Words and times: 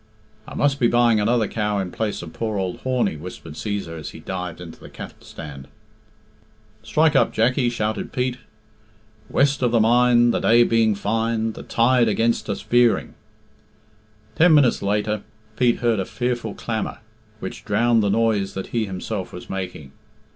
"I 0.47 0.55
must 0.55 0.79
be 0.79 0.87
buying 0.87 1.19
another 1.19 1.47
cow 1.47 1.77
in 1.77 1.91
place 1.91 2.23
of 2.23 2.33
poor 2.33 2.57
ould 2.57 2.77
Horney," 2.79 3.17
whispered 3.17 3.53
Cæsar 3.53 3.99
as 3.99 4.09
he 4.09 4.19
dived 4.19 4.59
into 4.59 4.79
the 4.79 4.89
cattle 4.89 5.21
stand. 5.21 5.67
"Strike 6.81 7.15
up, 7.15 7.31
Jackie," 7.31 7.69
shouted 7.69 8.11
Pete. 8.11 8.37
"West 9.29 9.61
of 9.61 9.69
the 9.69 9.79
mine, 9.79 10.31
The 10.31 10.39
day 10.39 10.63
being 10.63 10.95
fine. 10.95 11.51
The 11.53 11.61
tide 11.61 12.07
against 12.09 12.49
us 12.49 12.63
veering." 12.63 13.13
Ten 14.35 14.55
minutes 14.55 14.81
later 14.81 15.21
Pete 15.55 15.81
heard 15.81 15.99
a 15.99 16.05
fearful 16.05 16.55
clamour, 16.55 16.97
which 17.39 17.63
drowned 17.63 18.01
the 18.01 18.09
noise 18.09 18.55
that 18.55 18.67
he 18.73 18.87
himself 18.87 19.31
was 19.31 19.51
making. 19.51 19.91